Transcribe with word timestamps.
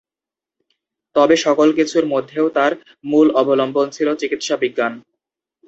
তবে 1.15 1.35
সকল 1.37 1.67
কিছুর 1.77 2.05
মধ্যেও 2.05 2.45
তাঁর 2.49 2.71
মূল 3.05 3.27
অবলম্বন 3.35 3.87
ছিল 3.89 4.07
চিকিৎসা 4.15 4.55
বিজ্ঞান। 4.57 4.93